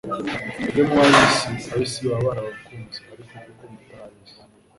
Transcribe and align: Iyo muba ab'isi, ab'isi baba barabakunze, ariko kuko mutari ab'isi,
Iyo 0.71 0.83
muba 0.87 1.03
ab'isi, 1.07 1.45
ab'isi 1.73 1.99
baba 2.07 2.25
barabakunze, 2.27 2.99
ariko 3.13 3.33
kuko 3.45 3.63
mutari 3.73 4.01
ab'isi, 4.09 4.39